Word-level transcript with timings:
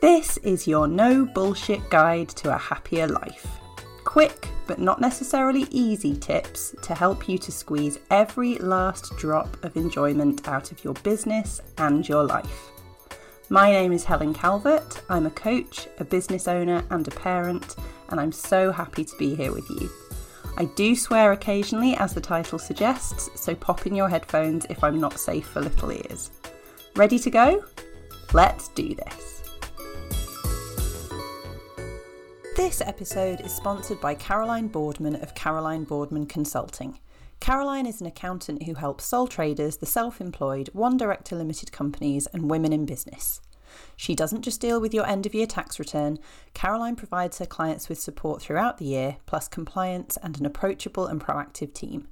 This 0.00 0.38
is 0.38 0.66
your 0.66 0.88
no 0.88 1.26
bullshit 1.26 1.90
guide 1.90 2.30
to 2.30 2.54
a 2.54 2.58
happier 2.58 3.06
life. 3.06 3.46
Quick, 4.04 4.48
but 4.66 4.78
not 4.78 4.98
necessarily 4.98 5.66
easy 5.70 6.16
tips 6.16 6.74
to 6.80 6.94
help 6.94 7.28
you 7.28 7.36
to 7.36 7.52
squeeze 7.52 7.98
every 8.10 8.56
last 8.60 9.14
drop 9.18 9.62
of 9.62 9.76
enjoyment 9.76 10.48
out 10.48 10.72
of 10.72 10.82
your 10.82 10.94
business 10.94 11.60
and 11.76 12.08
your 12.08 12.24
life. 12.24 12.70
My 13.50 13.70
name 13.70 13.92
is 13.92 14.02
Helen 14.02 14.32
Calvert. 14.32 15.02
I'm 15.10 15.26
a 15.26 15.30
coach, 15.30 15.86
a 15.98 16.04
business 16.04 16.48
owner, 16.48 16.82
and 16.88 17.06
a 17.06 17.10
parent, 17.10 17.76
and 18.08 18.18
I'm 18.18 18.32
so 18.32 18.72
happy 18.72 19.04
to 19.04 19.16
be 19.18 19.34
here 19.34 19.52
with 19.52 19.68
you. 19.68 19.90
I 20.56 20.64
do 20.76 20.96
swear 20.96 21.32
occasionally, 21.32 21.94
as 21.96 22.14
the 22.14 22.22
title 22.22 22.58
suggests, 22.58 23.28
so 23.34 23.54
pop 23.54 23.86
in 23.86 23.94
your 23.94 24.08
headphones 24.08 24.64
if 24.70 24.82
I'm 24.82 24.98
not 24.98 25.20
safe 25.20 25.46
for 25.46 25.60
little 25.60 25.92
ears. 25.92 26.30
Ready 26.96 27.18
to 27.18 27.30
go? 27.30 27.62
Let's 28.32 28.68
do 28.68 28.94
this. 28.94 29.39
This 32.60 32.82
episode 32.82 33.40
is 33.40 33.54
sponsored 33.54 34.02
by 34.02 34.14
Caroline 34.14 34.68
Boardman 34.68 35.14
of 35.22 35.34
Caroline 35.34 35.84
Boardman 35.84 36.26
Consulting. 36.26 37.00
Caroline 37.40 37.86
is 37.86 38.02
an 38.02 38.06
accountant 38.06 38.64
who 38.64 38.74
helps 38.74 39.06
sole 39.06 39.26
traders, 39.26 39.78
the 39.78 39.86
self 39.86 40.20
employed, 40.20 40.68
one 40.74 40.98
director 40.98 41.34
limited 41.36 41.72
companies, 41.72 42.26
and 42.34 42.50
women 42.50 42.70
in 42.70 42.84
business. 42.84 43.40
She 43.96 44.14
doesn't 44.14 44.42
just 44.42 44.60
deal 44.60 44.78
with 44.78 44.92
your 44.92 45.06
end 45.06 45.24
of 45.24 45.34
year 45.34 45.46
tax 45.46 45.78
return, 45.78 46.18
Caroline 46.52 46.96
provides 46.96 47.38
her 47.38 47.46
clients 47.46 47.88
with 47.88 47.98
support 47.98 48.42
throughout 48.42 48.76
the 48.76 48.84
year, 48.84 49.16
plus 49.24 49.48
compliance 49.48 50.18
and 50.22 50.38
an 50.38 50.44
approachable 50.44 51.06
and 51.06 51.18
proactive 51.18 51.72
team. 51.72 52.08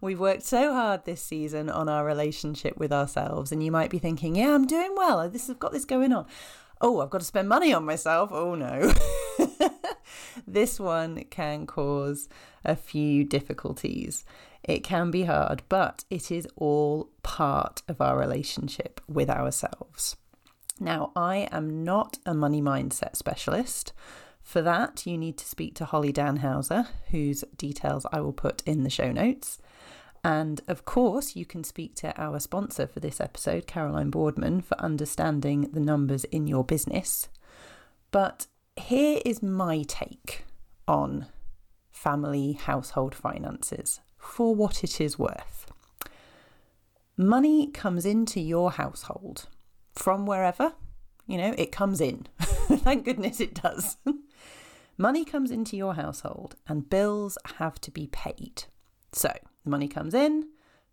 We've 0.00 0.18
worked 0.18 0.44
so 0.44 0.72
hard 0.72 1.04
this 1.04 1.20
season 1.20 1.68
on 1.68 1.90
our 1.90 2.06
relationship 2.06 2.78
with 2.78 2.92
ourselves, 2.92 3.52
and 3.52 3.62
you 3.62 3.70
might 3.70 3.90
be 3.90 3.98
thinking, 3.98 4.36
Yeah, 4.36 4.54
I'm 4.54 4.66
doing 4.66 4.94
well. 4.96 5.28
This 5.28 5.48
has 5.48 5.56
got 5.56 5.72
this 5.72 5.84
going 5.84 6.14
on 6.14 6.24
oh, 6.80 7.00
I've 7.00 7.10
got 7.10 7.20
to 7.20 7.26
spend 7.26 7.48
money 7.48 7.72
on 7.72 7.84
myself. 7.84 8.30
Oh 8.32 8.54
no. 8.54 8.92
this 10.46 10.80
one 10.80 11.24
can 11.30 11.66
cause 11.66 12.28
a 12.64 12.76
few 12.76 13.24
difficulties. 13.24 14.24
It 14.62 14.84
can 14.84 15.10
be 15.10 15.24
hard, 15.24 15.62
but 15.68 16.04
it 16.10 16.30
is 16.30 16.46
all 16.56 17.10
part 17.22 17.82
of 17.88 18.00
our 18.00 18.18
relationship 18.18 19.00
with 19.08 19.30
ourselves. 19.30 20.16
Now, 20.78 21.12
I 21.14 21.48
am 21.52 21.84
not 21.84 22.18
a 22.24 22.34
money 22.34 22.62
mindset 22.62 23.16
specialist. 23.16 23.92
For 24.42 24.62
that, 24.62 25.06
you 25.06 25.18
need 25.18 25.36
to 25.38 25.44
speak 25.44 25.74
to 25.76 25.84
Holly 25.84 26.12
Danhauser, 26.12 26.86
whose 27.10 27.44
details 27.56 28.06
I 28.12 28.20
will 28.20 28.32
put 28.32 28.62
in 28.66 28.82
the 28.82 28.90
show 28.90 29.12
notes. 29.12 29.58
And 30.22 30.60
of 30.68 30.84
course, 30.84 31.36
you 31.36 31.46
can 31.46 31.64
speak 31.64 31.94
to 31.96 32.18
our 32.20 32.40
sponsor 32.40 32.86
for 32.86 33.00
this 33.00 33.20
episode, 33.20 33.66
Caroline 33.66 34.10
Boardman, 34.10 34.60
for 34.60 34.78
understanding 34.80 35.70
the 35.72 35.80
numbers 35.80 36.24
in 36.24 36.46
your 36.46 36.64
business. 36.64 37.28
But 38.10 38.46
here 38.76 39.20
is 39.24 39.42
my 39.42 39.82
take 39.86 40.44
on 40.86 41.26
family 41.90 42.52
household 42.52 43.14
finances 43.14 44.00
for 44.16 44.54
what 44.54 44.82
it 44.82 45.00
is 45.00 45.18
worth. 45.18 45.70
Money 47.16 47.66
comes 47.66 48.06
into 48.06 48.40
your 48.40 48.72
household 48.72 49.46
from 49.92 50.26
wherever, 50.26 50.72
you 51.26 51.36
know, 51.36 51.54
it 51.58 51.70
comes 51.70 52.00
in. 52.00 52.26
Thank 52.40 53.04
goodness 53.04 53.40
it 53.40 53.54
does. 53.54 53.98
Money 54.98 55.24
comes 55.24 55.50
into 55.50 55.76
your 55.76 55.94
household 55.94 56.56
and 56.66 56.88
bills 56.88 57.36
have 57.56 57.80
to 57.82 57.90
be 57.90 58.06
paid. 58.06 58.64
So, 59.12 59.32
the 59.64 59.70
money 59.70 59.88
comes 59.88 60.14
in, 60.14 60.48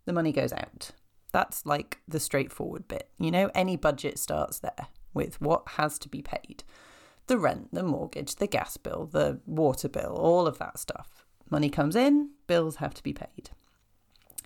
the 0.06 0.14
money 0.14 0.32
goes 0.32 0.54
out. 0.54 0.92
That's 1.34 1.66
like 1.66 2.00
the 2.08 2.20
straightforward 2.20 2.88
bit. 2.88 3.10
You 3.20 3.32
know, 3.32 3.52
any 3.54 3.76
budget 3.76 4.18
starts 4.18 4.60
there 4.60 4.88
with 5.14 5.40
what 5.42 5.68
has 5.72 6.00
to 6.00 6.10
be 6.10 6.22
paid 6.22 6.64
the 7.28 7.38
rent, 7.38 7.74
the 7.74 7.84
mortgage, 7.84 8.36
the 8.36 8.48
gas 8.48 8.78
bill, 8.78 9.08
the 9.12 9.40
water 9.46 9.88
bill, 9.90 10.16
all 10.18 10.48
of 10.48 10.58
that 10.58 10.80
stuff. 10.80 11.26
Money 11.50 11.70
comes 11.70 11.96
in, 11.96 12.32
bills 12.48 12.78
have 12.78 12.94
to 12.94 13.04
be 13.04 13.14
paid. 13.14 13.50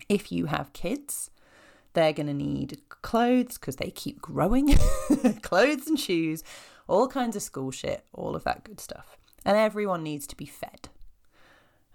If 0.08 0.30
you 0.30 0.46
have 0.46 0.72
kids, 0.72 1.30
they're 1.94 2.12
going 2.12 2.26
to 2.26 2.34
need 2.34 2.80
clothes 2.88 3.58
because 3.58 3.76
they 3.76 3.90
keep 3.90 4.20
growing, 4.20 4.76
clothes 5.42 5.86
and 5.86 5.98
shoes, 5.98 6.42
all 6.88 7.08
kinds 7.08 7.36
of 7.36 7.42
school 7.42 7.70
shit, 7.70 8.04
all 8.12 8.36
of 8.36 8.44
that 8.44 8.64
good 8.64 8.80
stuff. 8.80 9.16
And 9.44 9.56
everyone 9.56 10.02
needs 10.02 10.26
to 10.28 10.36
be 10.36 10.46
fed. 10.46 10.88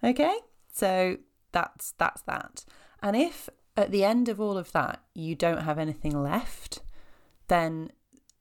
Okay? 0.03 0.37
So 0.71 1.17
that's 1.51 1.93
that's 1.97 2.21
that. 2.23 2.65
And 3.01 3.15
if 3.15 3.49
at 3.75 3.91
the 3.91 4.03
end 4.03 4.27
of 4.27 4.41
all 4.41 4.57
of 4.57 4.71
that 4.73 5.01
you 5.13 5.35
don't 5.35 5.63
have 5.63 5.79
anything 5.79 6.21
left, 6.21 6.81
then 7.47 7.91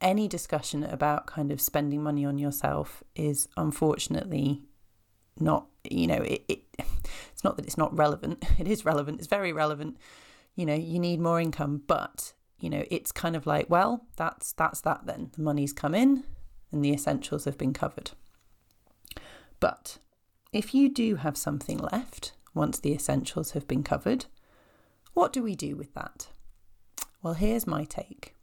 any 0.00 0.28
discussion 0.28 0.84
about 0.84 1.26
kind 1.26 1.50
of 1.50 1.60
spending 1.60 2.02
money 2.02 2.24
on 2.24 2.38
yourself 2.38 3.02
is 3.14 3.48
unfortunately 3.56 4.62
not 5.38 5.66
you 5.88 6.06
know 6.06 6.22
it, 6.22 6.44
it 6.48 6.62
it's 7.32 7.44
not 7.44 7.56
that 7.56 7.66
it's 7.66 7.78
not 7.78 7.96
relevant 7.96 8.44
it 8.58 8.68
is 8.68 8.84
relevant 8.84 9.18
it's 9.18 9.28
very 9.28 9.52
relevant 9.52 9.96
you 10.54 10.66
know 10.66 10.74
you 10.74 10.98
need 10.98 11.20
more 11.20 11.40
income 11.40 11.82
but 11.86 12.32
you 12.58 12.70
know 12.70 12.84
it's 12.90 13.12
kind 13.12 13.36
of 13.36 13.46
like 13.46 13.68
well 13.68 14.06
that's 14.16 14.52
that's 14.52 14.80
that 14.80 15.00
then 15.06 15.30
the 15.36 15.42
money's 15.42 15.72
come 15.72 15.94
in 15.94 16.24
and 16.72 16.84
the 16.84 16.92
essentials 16.92 17.44
have 17.44 17.56
been 17.56 17.72
covered 17.72 18.10
but 19.60 19.98
if 20.52 20.74
you 20.74 20.88
do 20.88 21.16
have 21.16 21.36
something 21.36 21.78
left 21.78 22.32
once 22.56 22.80
the 22.80 22.92
essentials 22.92 23.52
have 23.52 23.68
been 23.68 23.84
covered. 23.84 24.24
What 25.12 25.32
do 25.32 25.42
we 25.42 25.54
do 25.54 25.76
with 25.76 25.94
that? 25.94 26.28
Well, 27.22 27.34
here's 27.34 27.66
my 27.66 27.84
take. 27.84 28.34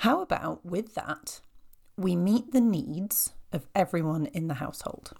How 0.00 0.22
about 0.22 0.64
with 0.64 0.94
that, 0.94 1.40
we 1.94 2.16
meet 2.16 2.52
the 2.52 2.60
needs 2.62 3.34
of 3.52 3.66
everyone 3.74 4.24
in 4.32 4.48
the 4.48 4.54
household? 4.54 5.12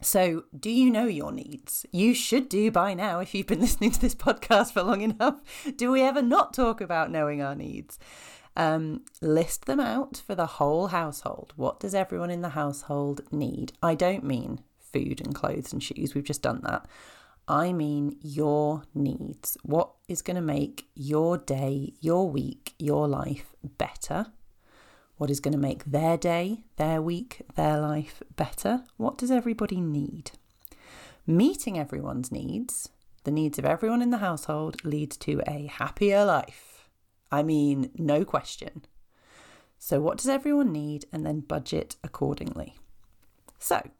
So, 0.00 0.44
do 0.58 0.70
you 0.70 0.88
know 0.88 1.04
your 1.04 1.30
needs? 1.30 1.84
You 1.92 2.14
should 2.14 2.48
do 2.48 2.70
by 2.70 2.94
now 2.94 3.20
if 3.20 3.34
you've 3.34 3.46
been 3.46 3.60
listening 3.66 3.90
to 3.90 4.00
this 4.00 4.14
podcast 4.14 4.72
for 4.72 4.82
long 4.82 5.02
enough. 5.02 5.34
Do 5.76 5.90
we 5.90 6.00
ever 6.00 6.22
not 6.22 6.54
talk 6.54 6.80
about 6.80 7.10
knowing 7.10 7.42
our 7.42 7.54
needs? 7.54 7.98
Um, 8.56 9.04
list 9.20 9.66
them 9.66 9.80
out 9.80 10.22
for 10.26 10.34
the 10.34 10.46
whole 10.46 10.86
household. 10.86 11.52
What 11.56 11.78
does 11.78 11.94
everyone 11.94 12.30
in 12.30 12.40
the 12.40 12.48
household 12.48 13.20
need? 13.30 13.74
I 13.82 13.96
don't 13.96 14.24
mean 14.24 14.60
food 14.78 15.20
and 15.20 15.34
clothes 15.34 15.74
and 15.74 15.82
shoes. 15.82 16.14
We've 16.14 16.24
just 16.24 16.40
done 16.40 16.62
that. 16.62 16.86
I 17.50 17.72
mean 17.72 18.16
your 18.22 18.84
needs. 18.94 19.56
What 19.64 19.90
is 20.06 20.22
going 20.22 20.36
to 20.36 20.40
make 20.40 20.88
your 20.94 21.36
day, 21.36 21.94
your 22.00 22.30
week, 22.30 22.74
your 22.78 23.08
life 23.08 23.56
better? 23.76 24.26
What 25.16 25.30
is 25.30 25.40
going 25.40 25.54
to 25.54 25.58
make 25.58 25.84
their 25.84 26.16
day, 26.16 26.62
their 26.76 27.02
week, 27.02 27.42
their 27.56 27.80
life 27.80 28.22
better? 28.36 28.84
What 28.98 29.18
does 29.18 29.32
everybody 29.32 29.80
need? 29.80 30.30
Meeting 31.26 31.76
everyone's 31.76 32.30
needs, 32.30 32.88
the 33.24 33.32
needs 33.32 33.58
of 33.58 33.64
everyone 33.64 34.00
in 34.00 34.10
the 34.10 34.18
household, 34.18 34.84
leads 34.84 35.16
to 35.16 35.42
a 35.48 35.66
happier 35.66 36.24
life. 36.24 36.88
I 37.32 37.42
mean, 37.42 37.90
no 37.96 38.24
question. 38.24 38.84
So, 39.76 40.00
what 40.00 40.18
does 40.18 40.28
everyone 40.28 40.70
need? 40.70 41.06
And 41.12 41.26
then 41.26 41.40
budget 41.40 41.96
accordingly. 42.04 42.76
So, 43.58 43.90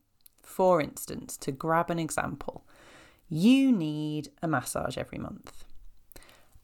for 0.40 0.80
instance, 0.80 1.36
to 1.38 1.50
grab 1.50 1.90
an 1.90 1.98
example, 1.98 2.64
you 3.30 3.72
need 3.72 4.30
a 4.42 4.48
massage 4.48 4.98
every 4.98 5.18
month. 5.18 5.64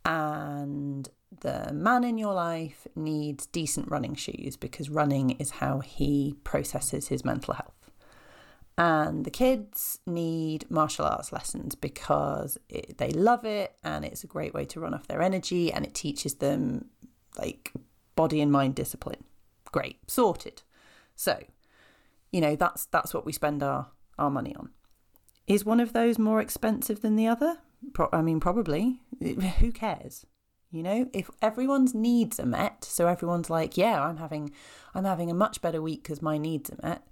And 0.05 1.09
the 1.41 1.73
man 1.73 2.05
in 2.05 2.19
your 2.19 2.35
life 2.35 2.87
needs 2.95 3.47
decent 3.47 3.91
running 3.91 4.15
shoes 4.15 4.57
because 4.57 4.91
running 4.91 5.31
is 5.31 5.51
how 5.53 5.81
he 5.81 6.37
processes 6.45 7.09
his 7.09 7.25
mental 7.25 7.55
health. 7.55 7.73
And 8.79 9.25
the 9.25 9.31
kids 9.31 10.01
need 10.07 10.71
martial 10.71 11.07
arts 11.07 11.33
lessons 11.33 11.75
because 11.75 12.59
it, 12.69 12.99
they 12.99 13.11
love 13.11 13.47
it 13.47 13.75
and 13.83 14.05
it's 14.05 14.23
a 14.23 14.27
great 14.27 14.53
way 14.53 14.67
to 14.67 14.81
run 14.81 14.93
off 14.93 15.09
their 15.09 15.23
energy 15.23 15.73
and 15.73 15.85
it 15.87 15.95
teaches 15.95 16.35
them 16.35 16.91
like 17.39 17.73
body 18.17 18.41
and 18.41 18.53
mind 18.53 18.75
discipline. 18.75 19.25
Great, 19.73 20.11
sorted. 20.11 20.63
So 21.15 21.39
you 22.33 22.41
know, 22.43 22.55
that's 22.55 22.87
that's 22.87 23.15
what 23.15 23.25
we 23.25 23.33
spend 23.33 23.63
our, 23.63 23.87
our 24.19 24.31
money 24.31 24.55
on. 24.57 24.71
Is 25.46 25.64
one 25.64 25.81
of 25.81 25.93
those 25.93 26.19
more 26.19 26.40
expensive 26.40 27.02
than 27.02 27.16
the 27.16 27.28
other? 27.28 27.58
Pro- 27.93 28.08
I 28.12 28.22
mean, 28.22 28.40
probably. 28.40 29.00
Who 29.60 29.72
cares? 29.72 30.26
You 30.70 30.82
know, 30.82 31.08
if 31.12 31.31
everyone's 31.40 31.94
needs 31.94 32.40
are 32.40 32.46
met, 32.46 32.84
so 32.84 33.06
everyone's 33.06 33.48
like, 33.48 33.76
yeah, 33.76 34.02
I'm 34.02 34.16
having, 34.16 34.52
I'm 34.94 35.04
having 35.04 35.31
a 35.31 35.34
much 35.34 35.62
better 35.62 35.81
week 35.81 36.02
because 36.02 36.20
my 36.20 36.38
needs 36.38 36.70
are 36.70 36.78
met. 36.82 37.02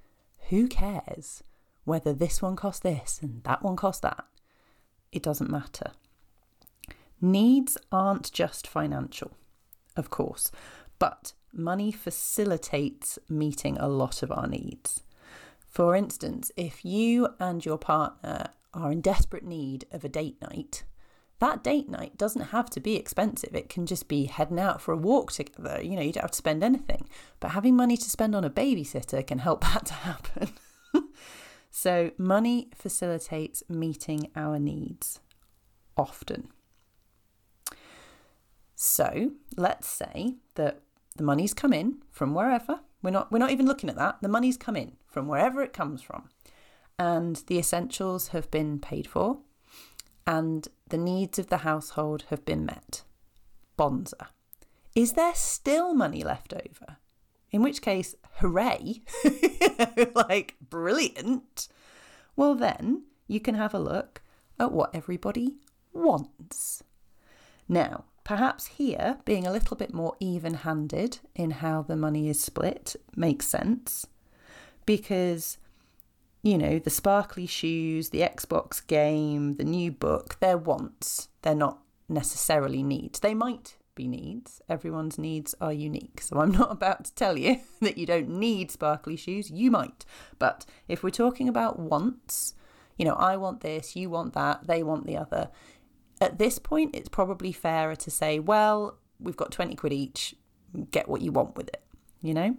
Who 0.49 0.67
cares 0.69 1.43
whether 1.85 2.13
this 2.13 2.43
one 2.43 2.57
costs 2.57 2.81
this 2.81 3.21
and 3.23 3.43
that 3.45 3.63
one 3.63 3.77
costs 3.77 4.01
that? 4.01 4.25
It 5.13 5.23
doesn't 5.23 5.51
matter. 5.51 5.93
Needs 7.21 7.79
aren't 7.93 8.33
just 8.33 8.67
financial, 8.67 9.31
of 9.97 10.11
course, 10.11 10.51
but 10.99 11.33
money 11.53 11.93
facilitates 11.93 13.19
meeting 13.29 13.79
a 13.79 13.89
lot 13.89 14.23
of 14.23 14.33
our 14.33 14.47
needs. 14.47 15.05
For 15.75 15.97
instance, 15.97 16.53
if 16.57 16.85
you 16.85 17.31
and 17.41 17.65
your 17.67 17.79
partner 17.79 18.51
are 18.73 18.93
in 18.93 19.01
desperate 19.01 19.43
need 19.43 19.87
of 19.91 20.05
a 20.05 20.09
date 20.09 20.41
night, 20.41 20.85
that 21.41 21.65
date 21.65 21.89
night 21.89 22.17
doesn't 22.17 22.51
have 22.53 22.71
to 22.71 22.81
be 22.81 22.95
expensive. 22.95 23.57
It 23.57 23.69
can 23.69 23.85
just 23.85 24.07
be 24.07 24.27
heading 24.27 24.61
out 24.61 24.81
for 24.81 24.93
a 24.93 24.97
walk 24.97 25.33
together. 25.33 25.81
You 25.83 25.97
know, 25.97 26.03
you 26.03 26.13
don't 26.13 26.23
have 26.23 26.31
to 26.31 26.37
spend 26.37 26.63
anything. 26.63 27.09
But 27.41 27.51
having 27.51 27.75
money 27.75 27.97
to 27.97 28.09
spend 28.09 28.37
on 28.37 28.45
a 28.45 28.51
babysitter 28.51 29.27
can 29.27 29.41
help 29.41 29.63
that 29.73 29.87
to 29.87 29.95
happen. 29.95 30.51
so, 31.73 32.13
money 32.19 32.69
facilitates 32.73 33.65
meeting 33.69 34.31
our 34.37 34.61
needs 34.61 35.19
often. 35.97 36.51
So, 38.77 39.33
let's 39.57 39.89
say 39.89 40.37
that 40.55 40.83
the 41.17 41.25
money's 41.25 41.53
come 41.53 41.73
in 41.73 41.97
from 42.13 42.33
wherever. 42.33 42.79
We're 43.05 43.11
not 43.11 43.31
we're 43.31 43.39
not 43.39 43.51
even 43.51 43.67
looking 43.67 43.91
at 43.91 43.97
that. 43.97 44.17
The 44.23 44.29
money's 44.29 44.57
come 44.57 44.77
in 44.77 44.93
from 45.07 45.29
wherever 45.29 45.63
it 45.63 45.75
comes 45.75 46.01
from. 46.01 46.31
And 46.99 47.37
the 47.49 47.59
essentials 47.59 48.29
have 48.29 48.51
been 48.51 48.79
paid 48.79 49.07
for 49.07 49.39
and 50.27 50.69
the 50.89 50.97
needs 50.97 51.39
of 51.39 51.49
the 51.49 51.59
household 51.59 52.25
have 52.31 52.47
been 52.47 52.65
met. 52.65 53.03
Bonza. 53.77 54.29
Is 54.95 55.13
there 55.13 55.35
still 55.35 55.93
money 55.93 56.25
left 56.25 56.55
over? 56.55 56.97
In 57.51 57.63
which 57.63 57.83
case, 57.83 58.15
hooray! 58.37 59.03
like, 60.15 60.57
brilliant! 60.71 61.69
Well, 62.37 62.55
then 62.55 63.05
you 63.29 63.39
can 63.39 63.55
have 63.55 63.75
a 63.75 63.79
look 63.79 64.23
at 64.59 64.73
what 64.73 64.95
everybody 64.95 65.57
wants. 65.93 66.83
Now, 67.69 68.05
perhaps 68.25 68.67
here, 68.67 69.19
being 69.25 69.47
a 69.47 69.53
little 69.53 69.77
bit 69.77 69.95
more 69.95 70.17
even 70.19 70.55
handed 70.55 71.19
in 71.35 71.53
how 71.53 71.83
the 71.83 71.97
money 71.97 72.29
is 72.29 72.41
split 72.41 72.97
makes 73.15 73.47
sense 73.47 74.07
because 74.87 75.59
you 76.45 76.59
know, 76.59 76.79
the 76.79 76.91
sparkly 76.91 77.47
shoes, 77.47 78.11
the 78.11 78.21
Xbox 78.21 78.87
game, 78.87 79.55
the 79.55 79.65
new 79.65 79.91
book, 79.91 80.37
they're 80.41 80.59
wants. 80.59 81.29
They're 81.41 81.55
not 81.55 81.79
necessarily 82.07 82.83
needs. 82.83 83.21
They 83.21 83.33
might 83.33 83.79
be 83.95 84.07
needs. 84.07 84.61
Everyone's 84.69 85.19
needs 85.19 85.55
are 85.59 85.73
unique. 85.73 86.21
So 86.21 86.39
I'm 86.39 86.53
not 86.53 86.71
about 86.71 87.07
to 87.07 87.15
tell 87.15 87.39
you 87.39 87.61
that 87.81 87.97
you 87.97 88.05
don't 88.05 88.29
need 88.29 88.71
sparkly 88.71 89.17
shoes. 89.17 89.51
You 89.51 89.71
might. 89.71 90.05
But 90.39 90.67
if 90.87 91.03
we're 91.03 91.11
talking 91.11 91.49
about 91.49 91.79
wants, 91.79 92.55
you 92.99 93.07
know, 93.07 93.15
I 93.15 93.39
want 93.39 93.63
this, 93.63 93.97
you 93.97 94.11
want 94.11 94.35
that, 94.35 94.67
they 94.67 94.83
want 94.83 95.07
the 95.07 95.17
other. 95.17 95.49
At 96.25 96.39
this 96.39 96.59
point, 96.59 96.97
it's 96.97 97.09
probably 97.09 97.53
fairer 97.53 97.95
to 97.97 98.11
say, 98.11 98.39
well, 98.39 98.99
we've 99.21 99.37
got 99.37 99.51
20 99.51 99.75
quid 99.77 99.93
each, 99.93 100.35
get 100.91 101.09
what 101.09 101.21
you 101.21 101.33
want 101.33 101.57
with 101.57 101.69
it, 101.69 101.83
you 102.23 102.33
know? 102.33 102.57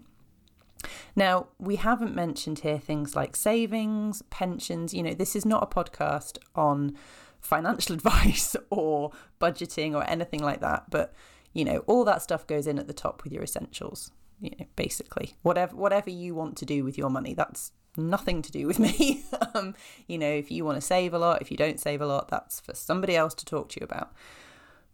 Now, 1.16 1.48
we 1.58 1.78
haven't 1.78 2.14
mentioned 2.14 2.60
here 2.60 2.78
things 2.78 3.16
like 3.16 3.36
savings, 3.36 4.22
pensions. 4.30 4.94
You 4.94 5.04
know, 5.04 5.14
this 5.14 5.36
is 5.36 5.46
not 5.46 5.64
a 5.64 5.66
podcast 5.66 6.38
on 6.54 6.96
financial 7.40 7.96
advice 7.96 8.56
or 8.70 9.12
budgeting 9.40 9.96
or 9.96 10.08
anything 10.10 10.44
like 10.44 10.62
that, 10.62 10.90
but 10.90 11.14
you 11.54 11.64
know, 11.64 11.80
all 11.88 12.04
that 12.04 12.22
stuff 12.22 12.46
goes 12.46 12.68
in 12.68 12.78
at 12.78 12.88
the 12.88 12.94
top 12.94 13.24
with 13.24 13.32
your 13.32 13.42
essentials. 13.42 14.12
You 14.42 14.52
know, 14.60 14.66
basically, 14.76 15.36
whatever 15.42 15.76
whatever 15.76 16.10
you 16.10 16.36
want 16.36 16.58
to 16.58 16.66
do 16.66 16.84
with 16.84 16.98
your 16.98 17.10
money, 17.10 17.34
that's 17.34 17.72
nothing 17.98 18.42
to 18.42 18.52
do 18.52 18.68
with 18.68 18.80
me. 18.80 19.24
um, 19.54 19.76
you 20.08 20.18
know, 20.18 20.30
if 20.30 20.52
you 20.52 20.66
want 20.66 20.78
to 20.78 20.82
save 20.82 21.14
a 21.14 21.20
lot, 21.20 21.42
if 21.42 21.52
you 21.52 21.58
don't 21.58 21.80
save 21.80 22.02
a 22.02 22.06
lot, 22.06 22.30
that's 22.30 22.60
for 22.60 22.74
somebody 22.74 23.16
else 23.16 23.34
to 23.36 23.46
talk 23.46 23.70
to 23.70 23.80
you 23.80 23.86
about. 23.86 24.14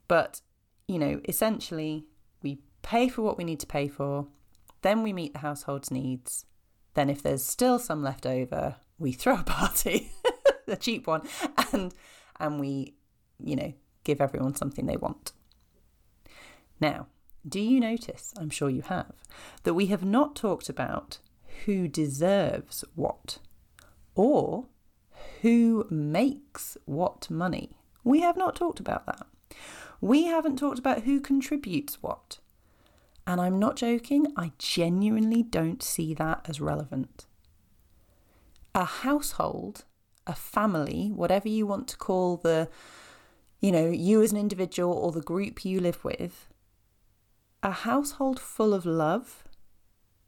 But 0.08 0.42
you 0.88 1.00
know, 1.00 1.22
essentially, 1.28 2.06
we 2.42 2.60
pay 2.82 3.08
for 3.08 3.22
what 3.22 3.38
we 3.38 3.44
need 3.44 3.60
to 3.62 3.68
pay 3.68 3.88
for. 3.88 4.28
Then 4.82 5.04
we 5.04 5.14
meet 5.14 5.34
the 5.34 5.40
household's 5.40 5.92
needs. 5.92 6.46
Then, 6.94 7.10
if 7.10 7.24
there's 7.24 7.44
still 7.44 7.80
some 7.80 8.04
left 8.04 8.26
over, 8.26 8.76
we 9.00 9.14
throw 9.14 9.40
a 9.40 9.44
party, 9.44 10.12
a 10.68 10.76
cheap 10.76 11.08
one, 11.08 11.28
and 11.72 11.94
and 12.40 12.60
we, 12.60 12.96
you 13.40 13.56
know, 13.56 13.74
give 14.04 14.20
everyone 14.20 14.56
something 14.56 14.86
they 14.86 14.98
want. 14.98 15.32
Now, 16.80 17.08
do 17.48 17.60
you 17.60 17.80
notice, 17.80 18.34
I'm 18.38 18.50
sure 18.50 18.70
you 18.70 18.82
have, 18.84 19.14
that 19.64 19.74
we 19.74 19.88
have 19.88 20.04
not 20.04 20.36
talked 20.36 20.70
about 20.70 21.20
who 21.66 21.88
deserves 21.88 22.84
what 22.96 23.40
or 24.16 24.66
who 25.42 25.86
makes 25.90 26.78
what 26.86 27.30
money? 27.30 27.78
We 28.04 28.22
have 28.22 28.38
not 28.38 28.56
talked 28.56 28.80
about 28.80 29.06
that. 29.06 29.26
We 30.00 30.26
haven't 30.26 30.58
talked 30.58 30.80
about 30.80 31.04
who 31.04 31.20
contributes 31.20 32.02
what. 32.02 32.40
And 33.28 33.40
I'm 33.40 33.60
not 33.60 33.76
joking, 33.76 34.28
I 34.36 34.52
genuinely 34.58 35.44
don't 35.44 35.84
see 35.84 36.14
that 36.16 36.46
as 36.50 36.60
relevant. 36.60 37.28
A 38.74 38.86
household, 38.86 39.86
a 40.26 40.34
family, 40.34 41.12
whatever 41.14 41.48
you 41.48 41.68
want 41.68 41.88
to 41.90 41.98
call 41.98 42.38
the, 42.38 42.68
you 43.60 43.72
know, 43.72 43.90
you 43.90 44.24
as 44.24 44.32
an 44.32 44.40
individual 44.40 44.94
or 44.94 45.12
the 45.12 45.22
group 45.22 45.64
you 45.64 45.80
live 45.80 46.04
with, 46.04 46.48
a 47.62 47.72
household 47.72 48.40
full 48.40 48.74
of 48.74 48.86
love 48.86 49.44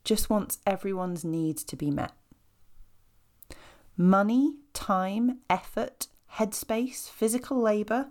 just 0.04 0.30
wants 0.30 0.60
everyone's 0.66 1.24
needs 1.24 1.64
to 1.64 1.76
be 1.76 1.90
met. 1.90 2.14
Money, 3.96 4.56
time, 4.74 5.40
effort, 5.50 6.08
headspace, 6.36 7.10
physical 7.10 7.62
labour, 7.62 8.08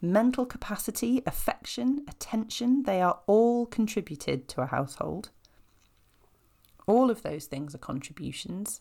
mental 0.00 0.44
capacity, 0.44 1.22
affection, 1.26 2.04
attention, 2.08 2.82
they 2.82 3.00
are 3.00 3.20
all 3.26 3.66
contributed 3.66 4.48
to 4.48 4.60
a 4.60 4.66
household. 4.66 5.30
All 6.86 7.10
of 7.10 7.22
those 7.22 7.46
things 7.46 7.74
are 7.74 7.78
contributions. 7.78 8.80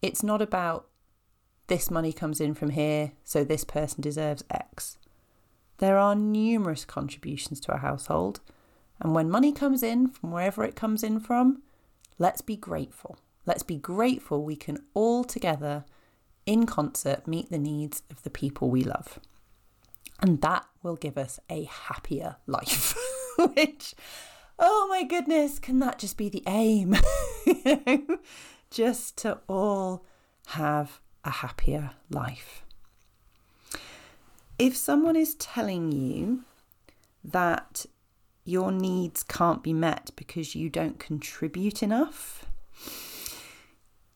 It's 0.00 0.22
not 0.22 0.42
about 0.42 0.88
this 1.68 1.90
money 1.90 2.12
comes 2.12 2.40
in 2.40 2.54
from 2.54 2.70
here, 2.70 3.12
so 3.22 3.44
this 3.44 3.64
person 3.64 4.00
deserves 4.00 4.44
X. 4.50 4.98
There 5.78 5.96
are 5.96 6.14
numerous 6.14 6.84
contributions 6.84 7.60
to 7.60 7.74
a 7.74 7.78
household, 7.78 8.40
and 9.02 9.14
when 9.14 9.28
money 9.28 9.52
comes 9.52 9.82
in 9.82 10.06
from 10.06 10.30
wherever 10.30 10.62
it 10.62 10.76
comes 10.76 11.02
in 11.02 11.18
from, 11.18 11.62
let's 12.18 12.40
be 12.40 12.56
grateful. 12.56 13.18
Let's 13.44 13.64
be 13.64 13.76
grateful 13.76 14.44
we 14.44 14.54
can 14.54 14.78
all 14.94 15.24
together, 15.24 15.84
in 16.46 16.66
concert, 16.66 17.26
meet 17.26 17.50
the 17.50 17.58
needs 17.58 18.04
of 18.10 18.22
the 18.22 18.30
people 18.30 18.70
we 18.70 18.84
love. 18.84 19.18
And 20.20 20.40
that 20.42 20.64
will 20.84 20.94
give 20.94 21.18
us 21.18 21.40
a 21.50 21.64
happier 21.64 22.36
life, 22.46 22.96
which, 23.36 23.96
oh 24.56 24.86
my 24.88 25.02
goodness, 25.02 25.58
can 25.58 25.80
that 25.80 25.98
just 25.98 26.16
be 26.16 26.28
the 26.28 26.44
aim? 26.46 26.94
just 28.70 29.18
to 29.18 29.40
all 29.48 30.06
have 30.46 31.00
a 31.24 31.30
happier 31.30 31.90
life. 32.08 32.64
If 34.60 34.76
someone 34.76 35.16
is 35.16 35.34
telling 35.34 35.90
you 35.90 36.44
that 37.24 37.86
your 38.44 38.72
needs 38.72 39.22
can't 39.22 39.62
be 39.62 39.72
met 39.72 40.10
because 40.16 40.54
you 40.54 40.68
don't 40.68 40.98
contribute 40.98 41.82
enough, 41.82 42.46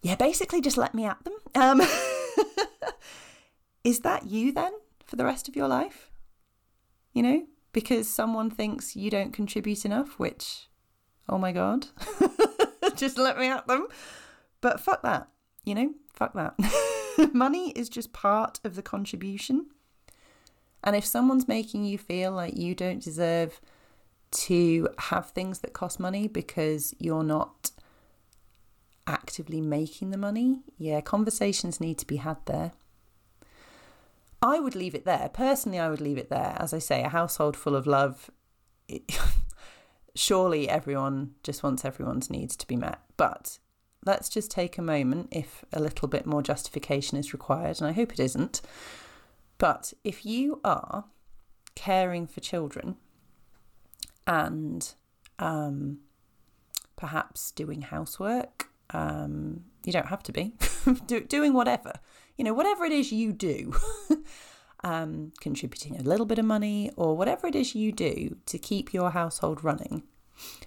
yeah, 0.03 0.17
basically 0.17 0.61
just 0.61 0.77
let 0.77 0.95
me 0.95 1.05
at 1.05 1.23
them. 1.25 1.35
Um, 1.55 1.83
is 3.85 4.01
that 4.01 4.27
you 4.27 4.53
then? 4.53 4.73
for 5.07 5.17
the 5.17 5.25
rest 5.25 5.49
of 5.49 5.57
your 5.57 5.69
life? 5.69 6.11
You 7.15 7.23
know, 7.23 7.47
because 7.73 8.09
someone 8.09 8.51
thinks 8.51 8.97
you 8.97 9.11
don't 9.11 9.33
contribute 9.33 9.85
enough, 9.85 10.19
which, 10.19 10.69
oh 11.29 11.39
my 11.39 11.53
God, 11.53 11.87
just 12.97 13.17
let 13.17 13.39
me 13.39 13.49
at 13.49 13.67
them. 13.67 13.87
But 14.61 14.81
fuck 14.81 15.03
that, 15.03 15.29
you 15.65 15.75
know, 15.75 15.95
fuck 16.13 16.35
that. 16.35 16.55
Money 17.33 17.71
is 17.71 17.89
just 17.89 18.13
part 18.13 18.61
of 18.65 18.75
the 18.75 18.83
contribution. 18.83 19.67
And 20.85 20.95
if 20.95 21.07
someone's 21.07 21.49
making 21.49 21.85
you 21.85 21.97
feel 21.97 22.33
like 22.33 22.57
you 22.57 22.75
don't 22.75 23.03
deserve 23.03 23.61
to 24.31 24.89
have 24.99 25.31
things 25.31 25.61
that 25.61 25.73
cost 25.73 26.01
money 26.01 26.29
because 26.29 26.95
you're 26.99 27.25
not 27.25 27.71
actively 29.07 29.61
making 29.61 30.11
the 30.11 30.19
money, 30.19 30.61
yeah, 30.79 31.01
conversations 31.01 31.81
need 31.81 31.99
to 31.99 32.07
be 32.07 32.17
had 32.17 32.39
there. 32.47 32.73
I 34.43 34.59
would 34.59 34.75
leave 34.75 34.95
it 34.95 35.05
there. 35.05 35.31
Personally, 35.33 35.79
I 35.79 35.89
would 35.89 36.01
leave 36.01 36.19
it 36.19 36.31
there. 36.31 36.55
As 36.59 36.75
I 36.75 36.79
say, 36.79 37.03
a 37.03 37.09
household 37.09 37.57
full 37.57 37.75
of 37.75 37.87
love. 37.87 38.31
It, 38.89 39.03
surely 40.15 40.69
everyone 40.69 41.35
just 41.43 41.63
wants 41.63 41.85
everyone's 41.85 42.31
needs 42.31 42.57
to 42.57 42.67
be 42.67 42.77
met. 42.77 43.01
But 43.17 43.59
let's 44.05 44.29
just 44.29 44.51
take 44.51 44.79
a 44.79 44.83
moment 44.83 45.29
if 45.31 45.65
a 45.73 45.81
little 45.81 46.09
bit 46.09 46.27
more 46.27 46.43
justification 46.43 47.17
is 47.19 47.33
required, 47.33 47.79
and 47.81 47.89
I 47.89 47.93
hope 47.93 48.13
it 48.13 48.21
isn't. 48.21 48.61
But 49.59 49.95
if 50.05 50.27
you 50.27 50.61
are 50.65 51.05
caring 51.75 52.27
for 52.27 52.41
children 52.41 52.97
and 54.27 54.95
um, 55.39 55.99
perhaps 56.97 57.51
doing 57.51 57.83
housework, 57.83 58.69
um, 58.91 59.65
you 59.85 59.93
don't 59.93 60.07
have 60.07 60.23
to 60.25 60.33
be 60.33 60.55
do, 61.07 61.21
doing 61.21 61.53
whatever, 61.53 61.95
you 62.37 62.45
know, 62.45 62.55
whatever 62.55 62.85
it 62.85 62.93
is 62.93 63.13
you 63.13 63.33
do, 63.33 63.75
um, 64.85 65.33
contributing 65.41 65.97
a 65.97 66.03
little 66.03 66.27
bit 66.27 66.39
of 66.39 66.45
money 66.45 66.91
or 66.97 67.17
whatever 67.17 67.47
it 67.47 67.55
is 67.55 67.75
you 67.75 67.93
do 67.93 68.37
to 68.47 68.59
keep 68.59 68.93
your 68.93 69.11
household 69.11 69.65
running. 69.65 70.03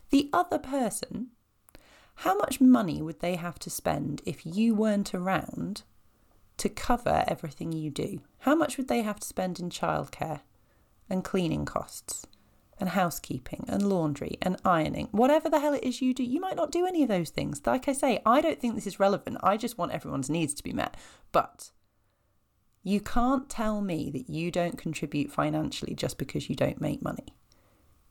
The 0.09 0.29
other 0.33 0.57
person 0.57 1.31
how 2.23 2.35
much 2.35 2.59
money 2.59 3.01
would 3.01 3.21
they 3.21 3.37
have 3.37 3.57
to 3.59 3.69
spend 3.69 4.21
if 4.25 4.45
you 4.45 4.75
weren't 4.75 5.13
around 5.13 5.83
to 6.57 6.67
cover 6.67 7.23
everything 7.29 7.71
you 7.71 7.89
do? 7.89 8.19
How 8.39 8.55
much 8.55 8.75
would 8.75 8.89
they 8.89 9.03
have 9.03 9.21
to 9.21 9.27
spend 9.27 9.57
in 9.57 9.69
childcare 9.69 10.41
and 11.09 11.23
cleaning 11.23 11.63
costs 11.63 12.25
and 12.79 12.89
housekeeping 12.89 13.65
and 13.67 13.87
laundry 13.87 14.37
and 14.41 14.57
ironing? 14.63 15.07
Whatever 15.11 15.49
the 15.49 15.59
hell 15.59 15.73
it 15.73 15.83
is 15.83 16.01
you 16.01 16.13
do, 16.13 16.23
you 16.23 16.39
might 16.39 16.55
not 16.55 16.71
do 16.71 16.85
any 16.85 17.03
of 17.03 17.09
those 17.09 17.29
things. 17.29 17.61
Like 17.65 17.87
I 17.87 17.93
say, 17.93 18.21
I 18.25 18.41
don't 18.41 18.59
think 18.59 18.75
this 18.75 18.87
is 18.87 18.99
relevant. 18.99 19.37
I 19.43 19.57
just 19.57 19.77
want 19.77 19.91
everyone's 19.91 20.29
needs 20.29 20.53
to 20.55 20.63
be 20.63 20.73
met. 20.73 20.95
But 21.31 21.71
you 22.83 22.99
can't 22.99 23.49
tell 23.49 23.81
me 23.81 24.09
that 24.11 24.29
you 24.29 24.51
don't 24.51 24.77
contribute 24.77 25.31
financially 25.31 25.95
just 25.95 26.17
because 26.17 26.49
you 26.49 26.55
don't 26.55 26.81
make 26.81 27.01
money 27.01 27.35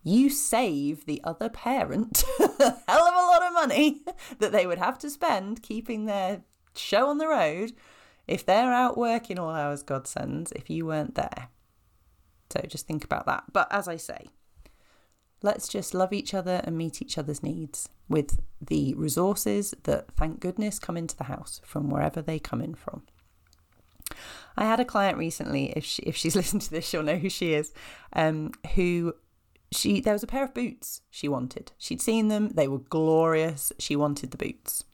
you 0.08 0.30
save 0.30 1.04
the 1.06 1.20
other 1.24 1.48
parent 1.48 2.24
a 2.40 2.48
hell 2.88 3.06
of 3.08 3.14
a 3.14 3.26
lot 3.26 3.46
of 3.46 3.52
money 3.52 4.02
that 4.38 4.52
they 4.52 4.66
would 4.66 4.78
have 4.78 4.98
to 4.98 5.10
spend 5.10 5.62
keeping 5.62 6.06
their 6.06 6.42
show 6.74 7.08
on 7.08 7.18
the 7.18 7.28
road 7.28 7.72
if 8.26 8.44
they're 8.44 8.72
out 8.72 8.96
working 8.96 9.38
all 9.38 9.50
hours 9.50 9.82
God 9.82 10.06
sends 10.06 10.52
if 10.52 10.70
you 10.70 10.86
weren't 10.86 11.14
there. 11.14 11.48
So 12.50 12.60
just 12.66 12.86
think 12.86 13.04
about 13.04 13.26
that. 13.26 13.44
But 13.52 13.68
as 13.70 13.88
I 13.88 13.96
say, 13.96 14.28
let's 15.42 15.68
just 15.68 15.94
love 15.94 16.12
each 16.12 16.34
other 16.34 16.60
and 16.64 16.76
meet 16.76 17.00
each 17.00 17.18
other's 17.18 17.42
needs 17.42 17.88
with 18.08 18.40
the 18.60 18.94
resources 18.94 19.74
that, 19.84 20.10
thank 20.16 20.40
goodness, 20.40 20.78
come 20.78 20.96
into 20.96 21.16
the 21.16 21.24
house 21.24 21.60
from 21.64 21.90
wherever 21.90 22.20
they 22.20 22.38
come 22.38 22.60
in 22.60 22.74
from. 22.74 23.02
I 24.56 24.64
had 24.64 24.80
a 24.80 24.84
client 24.84 25.18
recently, 25.18 25.72
if 25.76 25.84
she, 25.84 26.02
if 26.02 26.16
she's 26.16 26.36
listened 26.40 26.62
to 26.62 26.70
this, 26.70 26.88
she'll 26.88 27.02
know 27.02 27.16
who 27.16 27.30
she 27.30 27.54
is, 27.54 27.72
um, 28.12 28.52
who 28.74 29.14
she 29.70 30.00
there 30.00 30.14
was 30.14 30.22
a 30.22 30.28
pair 30.28 30.44
of 30.44 30.54
boots 30.54 31.02
she 31.10 31.28
wanted. 31.28 31.72
She'd 31.78 32.00
seen 32.00 32.28
them, 32.28 32.48
they 32.50 32.68
were 32.68 32.78
glorious. 32.78 33.72
She 33.78 33.96
wanted 33.96 34.30
the 34.30 34.38
boots. 34.38 34.84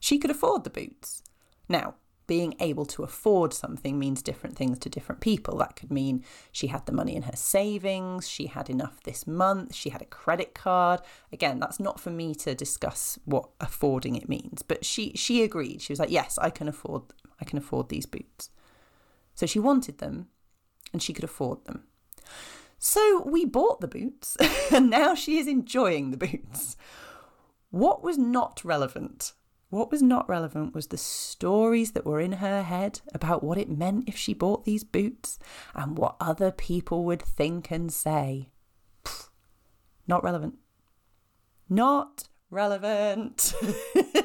She 0.00 0.18
could 0.18 0.30
afford 0.30 0.64
the 0.64 0.70
boots. 0.70 1.22
Now, 1.68 1.94
being 2.32 2.54
able 2.60 2.86
to 2.86 3.02
afford 3.02 3.52
something 3.52 3.98
means 3.98 4.22
different 4.22 4.56
things 4.56 4.78
to 4.78 4.88
different 4.88 5.20
people. 5.20 5.58
That 5.58 5.76
could 5.76 5.90
mean 5.90 6.24
she 6.50 6.68
had 6.68 6.86
the 6.86 6.92
money 6.92 7.14
in 7.14 7.24
her 7.24 7.36
savings, 7.36 8.26
she 8.26 8.46
had 8.46 8.70
enough 8.70 9.02
this 9.02 9.26
month, 9.26 9.74
she 9.74 9.90
had 9.90 10.00
a 10.00 10.06
credit 10.06 10.54
card. 10.54 11.02
Again, 11.30 11.60
that's 11.60 11.78
not 11.78 12.00
for 12.00 12.08
me 12.08 12.34
to 12.36 12.54
discuss 12.54 13.18
what 13.26 13.50
affording 13.60 14.16
it 14.16 14.30
means, 14.30 14.62
but 14.62 14.82
she 14.82 15.12
she 15.14 15.42
agreed. 15.42 15.82
She 15.82 15.92
was 15.92 16.00
like, 16.00 16.10
"Yes, 16.10 16.38
I 16.38 16.48
can 16.48 16.68
afford 16.68 17.02
I 17.38 17.44
can 17.44 17.58
afford 17.58 17.90
these 17.90 18.06
boots." 18.06 18.48
So 19.34 19.44
she 19.44 19.58
wanted 19.58 19.98
them 19.98 20.28
and 20.90 21.02
she 21.02 21.12
could 21.12 21.24
afford 21.24 21.66
them. 21.66 21.84
So 22.78 23.24
we 23.26 23.44
bought 23.44 23.82
the 23.82 23.88
boots, 23.88 24.38
and 24.72 24.88
now 24.88 25.14
she 25.14 25.36
is 25.36 25.46
enjoying 25.46 26.12
the 26.12 26.16
boots. 26.16 26.78
What 27.68 28.02
was 28.02 28.16
not 28.16 28.64
relevant? 28.64 29.34
What 29.72 29.90
was 29.90 30.02
not 30.02 30.28
relevant 30.28 30.74
was 30.74 30.88
the 30.88 30.98
stories 30.98 31.92
that 31.92 32.04
were 32.04 32.20
in 32.20 32.32
her 32.32 32.62
head 32.62 33.00
about 33.14 33.42
what 33.42 33.56
it 33.56 33.70
meant 33.70 34.06
if 34.06 34.18
she 34.18 34.34
bought 34.34 34.66
these 34.66 34.84
boots 34.84 35.38
and 35.74 35.96
what 35.96 36.16
other 36.20 36.50
people 36.50 37.04
would 37.04 37.22
think 37.22 37.70
and 37.70 37.90
say. 37.90 38.50
Pfft, 39.02 39.30
not 40.06 40.22
relevant. 40.22 40.56
Not 41.70 42.24
relevant. 42.50 43.54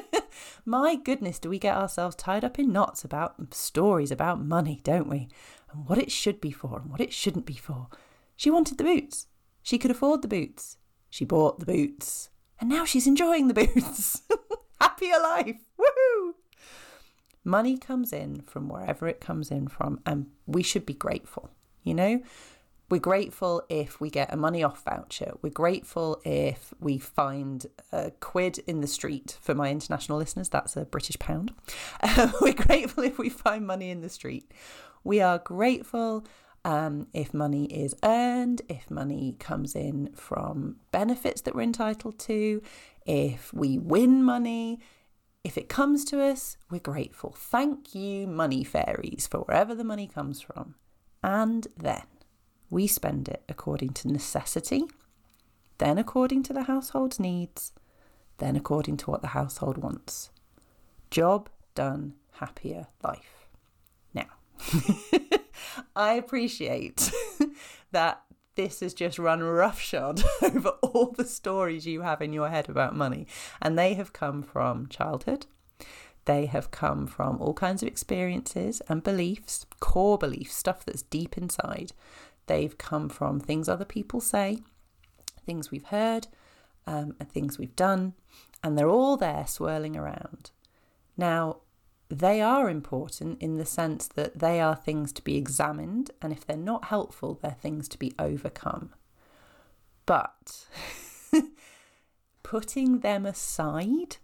My 0.66 0.96
goodness, 0.96 1.38
do 1.38 1.48
we 1.48 1.58
get 1.58 1.78
ourselves 1.78 2.14
tied 2.14 2.44
up 2.44 2.58
in 2.58 2.70
knots 2.70 3.02
about 3.02 3.54
stories 3.54 4.10
about 4.10 4.44
money, 4.44 4.82
don't 4.84 5.08
we? 5.08 5.30
And 5.72 5.88
what 5.88 5.96
it 5.96 6.12
should 6.12 6.42
be 6.42 6.50
for 6.50 6.78
and 6.78 6.90
what 6.90 7.00
it 7.00 7.14
shouldn't 7.14 7.46
be 7.46 7.56
for. 7.56 7.88
She 8.36 8.50
wanted 8.50 8.76
the 8.76 8.84
boots. 8.84 9.28
She 9.62 9.78
could 9.78 9.90
afford 9.90 10.20
the 10.20 10.28
boots. 10.28 10.76
She 11.08 11.24
bought 11.24 11.58
the 11.58 11.64
boots. 11.64 12.28
And 12.60 12.68
now 12.68 12.84
she's 12.84 13.06
enjoying 13.06 13.48
the 13.48 13.54
boots. 13.54 14.20
Happier 14.80 15.18
life. 15.22 15.60
Woohoo! 15.78 16.34
Money 17.44 17.78
comes 17.78 18.12
in 18.12 18.42
from 18.42 18.68
wherever 18.68 19.06
it 19.08 19.20
comes 19.20 19.50
in 19.50 19.68
from, 19.68 20.00
and 20.04 20.26
we 20.46 20.62
should 20.62 20.84
be 20.84 20.94
grateful. 20.94 21.50
You 21.82 21.94
know, 21.94 22.22
we're 22.90 22.98
grateful 22.98 23.62
if 23.68 24.00
we 24.00 24.10
get 24.10 24.32
a 24.32 24.36
money 24.36 24.62
off 24.62 24.82
voucher. 24.84 25.32
We're 25.42 25.50
grateful 25.50 26.20
if 26.24 26.72
we 26.80 26.98
find 26.98 27.66
a 27.92 28.12
quid 28.20 28.60
in 28.66 28.80
the 28.80 28.86
street. 28.86 29.38
For 29.40 29.54
my 29.54 29.70
international 29.70 30.18
listeners, 30.18 30.48
that's 30.48 30.76
a 30.76 30.84
British 30.84 31.18
pound. 31.18 31.52
Uh, 32.02 32.30
we're 32.40 32.54
grateful 32.54 33.04
if 33.04 33.18
we 33.18 33.28
find 33.28 33.66
money 33.66 33.90
in 33.90 34.00
the 34.00 34.08
street. 34.08 34.52
We 35.04 35.20
are 35.20 35.38
grateful 35.38 36.24
um, 36.68 37.06
if 37.14 37.32
money 37.32 37.64
is 37.64 37.96
earned, 38.04 38.60
if 38.68 38.90
money 38.90 39.36
comes 39.38 39.74
in 39.74 40.10
from 40.12 40.76
benefits 40.92 41.40
that 41.40 41.54
we're 41.54 41.62
entitled 41.62 42.18
to, 42.18 42.60
if 43.06 43.54
we 43.54 43.78
win 43.78 44.22
money, 44.22 44.78
if 45.42 45.56
it 45.56 45.70
comes 45.70 46.04
to 46.04 46.22
us, 46.22 46.58
we're 46.70 46.78
grateful. 46.78 47.34
Thank 47.34 47.94
you, 47.94 48.26
money 48.26 48.64
fairies, 48.64 49.26
for 49.26 49.38
wherever 49.38 49.74
the 49.74 49.82
money 49.82 50.06
comes 50.06 50.42
from. 50.42 50.74
And 51.22 51.66
then 51.74 52.04
we 52.68 52.86
spend 52.86 53.28
it 53.28 53.44
according 53.48 53.94
to 53.94 54.08
necessity, 54.08 54.84
then 55.78 55.96
according 55.96 56.42
to 56.44 56.52
the 56.52 56.64
household's 56.64 57.18
needs, 57.18 57.72
then 58.36 58.56
according 58.56 58.98
to 58.98 59.10
what 59.10 59.22
the 59.22 59.28
household 59.28 59.78
wants. 59.78 60.28
Job 61.10 61.48
done, 61.74 62.16
happier 62.32 62.88
life. 63.02 63.48
Now, 64.12 64.26
I 65.98 66.14
appreciate 66.14 67.10
that 67.90 68.22
this 68.54 68.80
has 68.80 68.94
just 68.94 69.18
run 69.18 69.42
roughshod 69.42 70.22
over 70.42 70.68
all 70.80 71.10
the 71.10 71.24
stories 71.24 71.86
you 71.86 72.02
have 72.02 72.22
in 72.22 72.32
your 72.32 72.48
head 72.48 72.68
about 72.68 72.96
money. 72.96 73.26
And 73.60 73.76
they 73.76 73.94
have 73.94 74.12
come 74.12 74.42
from 74.44 74.86
childhood. 74.86 75.46
They 76.24 76.46
have 76.46 76.70
come 76.70 77.08
from 77.08 77.40
all 77.40 77.52
kinds 77.52 77.82
of 77.82 77.88
experiences 77.88 78.80
and 78.88 79.02
beliefs, 79.02 79.66
core 79.80 80.18
beliefs, 80.18 80.54
stuff 80.54 80.84
that's 80.84 81.02
deep 81.02 81.36
inside. 81.36 81.92
They've 82.46 82.78
come 82.78 83.08
from 83.08 83.40
things 83.40 83.68
other 83.68 83.84
people 83.84 84.20
say, 84.20 84.58
things 85.46 85.72
we've 85.72 85.86
heard, 85.86 86.28
um, 86.86 87.16
and 87.18 87.30
things 87.30 87.58
we've 87.58 87.74
done. 87.74 88.14
And 88.62 88.78
they're 88.78 88.88
all 88.88 89.16
there 89.16 89.46
swirling 89.48 89.96
around. 89.96 90.52
Now, 91.16 91.58
they 92.10 92.40
are 92.40 92.70
important 92.70 93.40
in 93.42 93.58
the 93.58 93.66
sense 93.66 94.06
that 94.08 94.38
they 94.38 94.60
are 94.60 94.74
things 94.74 95.12
to 95.12 95.22
be 95.22 95.36
examined, 95.36 96.10
and 96.22 96.32
if 96.32 96.46
they're 96.46 96.56
not 96.56 96.86
helpful, 96.86 97.38
they're 97.40 97.50
things 97.52 97.86
to 97.88 97.98
be 97.98 98.14
overcome. 98.18 98.94
But 100.06 100.66
putting 102.42 103.00
them 103.00 103.26
aside, 103.26 104.16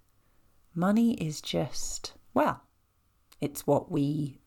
money 0.74 1.12
is 1.14 1.42
just, 1.42 2.14
well, 2.32 2.62
it's 3.40 3.66
what 3.66 3.90
we 3.90 4.38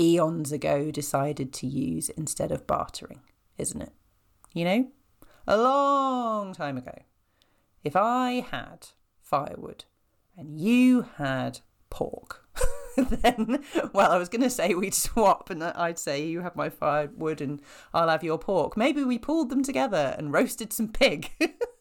eons 0.00 0.50
ago 0.50 0.90
decided 0.90 1.52
to 1.52 1.66
use 1.68 2.08
instead 2.10 2.50
of 2.50 2.66
bartering, 2.66 3.20
isn't 3.58 3.80
it? 3.80 3.92
You 4.52 4.64
know, 4.64 4.88
a 5.46 5.56
long 5.56 6.52
time 6.52 6.76
ago, 6.76 7.02
if 7.84 7.94
I 7.94 8.44
had 8.50 8.88
firewood 9.20 9.84
and 10.36 10.58
you 10.58 11.06
had 11.16 11.60
pork, 11.92 12.44
then, 12.96 13.62
well, 13.92 14.10
I 14.10 14.18
was 14.18 14.28
going 14.28 14.42
to 14.42 14.50
say 14.50 14.74
we'd 14.74 14.94
swap 14.94 15.50
and 15.50 15.62
I'd 15.62 15.98
say 15.98 16.24
you 16.24 16.40
have 16.40 16.56
my 16.56 16.70
firewood 16.70 17.40
and 17.40 17.60
I'll 17.92 18.08
have 18.08 18.24
your 18.24 18.38
pork. 18.38 18.76
Maybe 18.76 19.04
we 19.04 19.18
pulled 19.18 19.50
them 19.50 19.62
together 19.62 20.14
and 20.18 20.32
roasted 20.32 20.72
some 20.72 20.88
pig. 20.88 21.30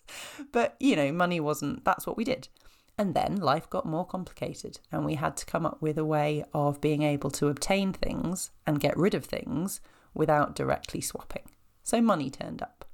but, 0.52 0.76
you 0.80 0.96
know, 0.96 1.12
money 1.12 1.40
wasn't, 1.40 1.86
that's 1.86 2.06
what 2.06 2.18
we 2.18 2.24
did. 2.24 2.50
And 2.98 3.16
then 3.16 3.38
life 3.38 3.70
got 3.70 3.86
more 3.86 4.06
complicated, 4.06 4.80
and 4.92 5.06
we 5.06 5.16
had 5.16 5.36
to 5.38 5.46
come 5.46 5.66
up 5.66 5.82
with 5.82 5.98
a 5.98 6.06
way 6.06 6.44
of 6.54 6.82
being 6.82 7.02
able 7.02 7.32
to 7.32 7.48
obtain 7.48 7.94
things 7.94 8.52
and 8.68 8.80
get 8.80 8.98
rid 8.98 9.16
of 9.16 9.26
things 9.26 9.82
without 10.14 10.56
directly 10.56 11.02
swapping. 11.02 11.50
So 11.82 12.02
money 12.02 12.30
turned 12.30 12.62
up. 12.62 12.86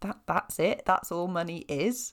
That 0.00 0.18
that's 0.26 0.60
it. 0.60 0.82
That's 0.86 1.10
all 1.10 1.26
money 1.26 1.64
is. 1.68 2.12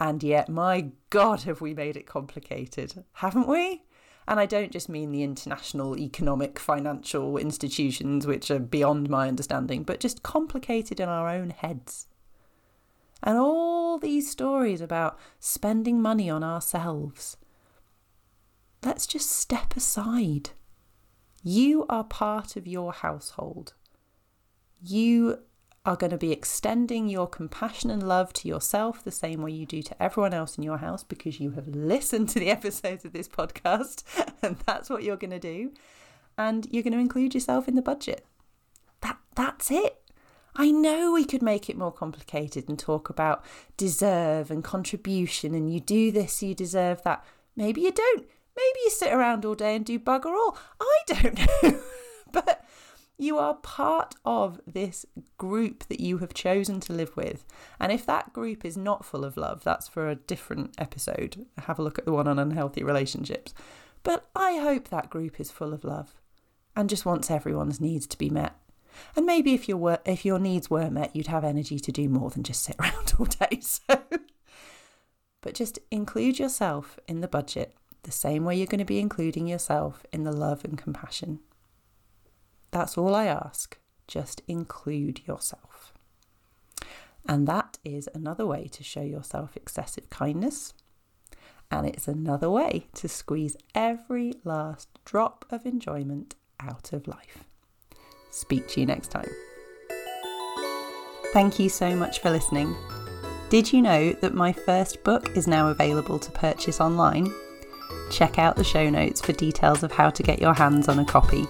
And 0.00 0.22
yet, 0.22 0.48
my 0.48 0.90
God, 1.10 1.42
have 1.42 1.60
we 1.60 1.74
made 1.74 1.96
it 1.96 2.06
complicated, 2.06 3.04
haven't 3.14 3.48
we? 3.48 3.82
And 4.28 4.38
I 4.38 4.46
don't 4.46 4.70
just 4.70 4.88
mean 4.88 5.10
the 5.10 5.22
international 5.22 5.98
economic 5.98 6.58
financial 6.58 7.38
institutions, 7.38 8.26
which 8.26 8.50
are 8.50 8.58
beyond 8.58 9.08
my 9.08 9.26
understanding, 9.26 9.82
but 9.82 10.00
just 10.00 10.22
complicated 10.22 11.00
in 11.00 11.08
our 11.08 11.28
own 11.28 11.50
heads. 11.50 12.06
And 13.22 13.38
all 13.38 13.98
these 13.98 14.30
stories 14.30 14.80
about 14.80 15.18
spending 15.40 16.00
money 16.00 16.30
on 16.30 16.44
ourselves, 16.44 17.38
let's 18.84 19.06
just 19.06 19.30
step 19.30 19.76
aside. 19.76 20.50
You 21.42 21.86
are 21.88 22.04
part 22.04 22.54
of 22.54 22.66
your 22.66 22.92
household. 22.92 23.74
You 24.80 25.40
are 25.88 25.96
going 25.96 26.10
to 26.10 26.18
be 26.18 26.32
extending 26.32 27.08
your 27.08 27.26
compassion 27.26 27.88
and 27.88 28.06
love 28.06 28.30
to 28.30 28.46
yourself 28.46 29.02
the 29.02 29.10
same 29.10 29.40
way 29.40 29.50
you 29.50 29.64
do 29.64 29.82
to 29.82 30.02
everyone 30.02 30.34
else 30.34 30.58
in 30.58 30.62
your 30.62 30.76
house 30.76 31.02
because 31.02 31.40
you 31.40 31.52
have 31.52 31.66
listened 31.66 32.28
to 32.28 32.38
the 32.38 32.50
episodes 32.58 33.06
of 33.06 33.14
this 33.14 33.26
podcast 33.26 34.02
and 34.42 34.58
that's 34.66 34.90
what 34.90 35.02
you're 35.02 35.16
going 35.16 35.30
to 35.30 35.38
do. 35.38 35.72
And 36.36 36.68
you're 36.70 36.82
going 36.82 36.92
to 36.92 36.98
include 36.98 37.32
yourself 37.32 37.68
in 37.68 37.74
the 37.74 37.80
budget. 37.80 38.26
That 39.00 39.16
that's 39.34 39.70
it. 39.70 39.98
I 40.54 40.70
know 40.70 41.12
we 41.12 41.24
could 41.24 41.40
make 41.40 41.70
it 41.70 41.78
more 41.78 41.92
complicated 41.92 42.68
and 42.68 42.78
talk 42.78 43.08
about 43.08 43.42
deserve 43.78 44.50
and 44.50 44.62
contribution 44.62 45.54
and 45.54 45.72
you 45.72 45.80
do 45.80 46.12
this, 46.12 46.42
you 46.42 46.54
deserve 46.54 47.02
that. 47.04 47.24
Maybe 47.56 47.80
you 47.80 47.92
don't. 47.92 48.26
Maybe 48.54 48.78
you 48.84 48.90
sit 48.90 49.12
around 49.12 49.46
all 49.46 49.54
day 49.54 49.74
and 49.74 49.86
do 49.86 49.98
bugger 49.98 50.26
all. 50.26 50.58
I 50.78 50.98
don't 51.06 51.38
know. 51.62 51.80
but 52.30 52.62
you 53.18 53.36
are 53.36 53.54
part 53.54 54.14
of 54.24 54.60
this 54.66 55.04
group 55.36 55.84
that 55.88 56.00
you 56.00 56.18
have 56.18 56.32
chosen 56.32 56.78
to 56.80 56.92
live 56.92 57.16
with. 57.16 57.44
And 57.80 57.90
if 57.90 58.06
that 58.06 58.32
group 58.32 58.64
is 58.64 58.76
not 58.76 59.04
full 59.04 59.24
of 59.24 59.36
love, 59.36 59.64
that's 59.64 59.88
for 59.88 60.08
a 60.08 60.14
different 60.14 60.74
episode. 60.78 61.46
Have 61.58 61.78
a 61.78 61.82
look 61.82 61.98
at 61.98 62.04
the 62.04 62.12
one 62.12 62.28
on 62.28 62.38
unhealthy 62.38 62.84
relationships. 62.84 63.52
But 64.04 64.28
I 64.36 64.58
hope 64.58 64.88
that 64.88 65.10
group 65.10 65.40
is 65.40 65.50
full 65.50 65.74
of 65.74 65.84
love 65.84 66.14
and 66.76 66.88
just 66.88 67.04
wants 67.04 67.30
everyone's 67.30 67.80
needs 67.80 68.06
to 68.06 68.18
be 68.18 68.30
met. 68.30 68.54
And 69.16 69.26
maybe 69.26 69.52
if 69.52 69.68
your 69.68 69.98
if 70.06 70.24
your 70.24 70.38
needs 70.38 70.70
were 70.70 70.90
met, 70.90 71.14
you'd 71.14 71.26
have 71.26 71.44
energy 71.44 71.78
to 71.80 71.92
do 71.92 72.08
more 72.08 72.30
than 72.30 72.44
just 72.44 72.62
sit 72.62 72.76
around 72.80 73.14
all 73.18 73.26
day. 73.26 73.60
So 73.60 74.00
but 75.40 75.54
just 75.54 75.78
include 75.90 76.38
yourself 76.38 76.98
in 77.08 77.20
the 77.20 77.28
budget 77.28 77.74
the 78.02 78.12
same 78.12 78.44
way 78.44 78.56
you're 78.56 78.66
going 78.66 78.78
to 78.78 78.84
be 78.84 79.00
including 79.00 79.46
yourself 79.46 80.04
in 80.12 80.24
the 80.24 80.32
love 80.32 80.64
and 80.64 80.78
compassion 80.78 81.40
that's 82.78 82.96
all 82.96 83.12
I 83.12 83.24
ask. 83.24 83.76
Just 84.06 84.42
include 84.46 85.26
yourself. 85.26 85.92
And 87.26 87.48
that 87.48 87.78
is 87.84 88.08
another 88.14 88.46
way 88.46 88.68
to 88.68 88.84
show 88.84 89.02
yourself 89.02 89.56
excessive 89.56 90.08
kindness. 90.10 90.74
And 91.72 91.86
it's 91.86 92.06
another 92.06 92.48
way 92.48 92.86
to 92.94 93.08
squeeze 93.08 93.56
every 93.74 94.34
last 94.44 94.88
drop 95.04 95.44
of 95.50 95.66
enjoyment 95.66 96.36
out 96.60 96.92
of 96.92 97.08
life. 97.08 97.44
Speak 98.30 98.68
to 98.68 98.80
you 98.80 98.86
next 98.86 99.08
time. 99.08 99.28
Thank 101.32 101.58
you 101.58 101.68
so 101.68 101.96
much 101.96 102.20
for 102.20 102.30
listening. 102.30 102.74
Did 103.50 103.72
you 103.72 103.82
know 103.82 104.12
that 104.12 104.34
my 104.34 104.52
first 104.52 105.02
book 105.02 105.36
is 105.36 105.48
now 105.48 105.68
available 105.68 106.18
to 106.20 106.30
purchase 106.30 106.80
online? 106.80 107.32
Check 108.10 108.38
out 108.38 108.54
the 108.56 108.64
show 108.64 108.88
notes 108.88 109.20
for 109.20 109.32
details 109.32 109.82
of 109.82 109.90
how 109.90 110.10
to 110.10 110.22
get 110.22 110.40
your 110.40 110.54
hands 110.54 110.88
on 110.88 111.00
a 111.00 111.04
copy. 111.04 111.44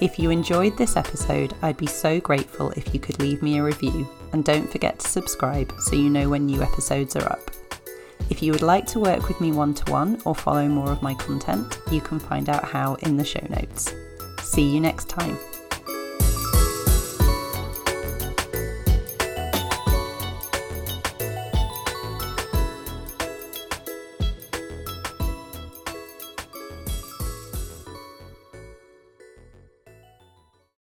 If 0.00 0.16
you 0.16 0.30
enjoyed 0.30 0.76
this 0.76 0.96
episode, 0.96 1.54
I'd 1.60 1.76
be 1.76 1.88
so 1.88 2.20
grateful 2.20 2.70
if 2.70 2.94
you 2.94 3.00
could 3.00 3.18
leave 3.18 3.42
me 3.42 3.58
a 3.58 3.64
review 3.64 4.08
and 4.32 4.44
don't 4.44 4.70
forget 4.70 5.00
to 5.00 5.08
subscribe 5.08 5.72
so 5.80 5.96
you 5.96 6.08
know 6.08 6.28
when 6.28 6.46
new 6.46 6.62
episodes 6.62 7.16
are 7.16 7.26
up. 7.32 7.50
If 8.30 8.40
you 8.40 8.52
would 8.52 8.62
like 8.62 8.86
to 8.88 9.00
work 9.00 9.26
with 9.26 9.40
me 9.40 9.50
one 9.50 9.74
to 9.74 9.90
one 9.90 10.20
or 10.24 10.36
follow 10.36 10.68
more 10.68 10.92
of 10.92 11.02
my 11.02 11.14
content, 11.14 11.80
you 11.90 12.00
can 12.00 12.20
find 12.20 12.48
out 12.48 12.64
how 12.64 12.94
in 12.96 13.16
the 13.16 13.24
show 13.24 13.44
notes. 13.48 13.92
See 14.44 14.62
you 14.62 14.80
next 14.80 15.08
time. 15.08 15.36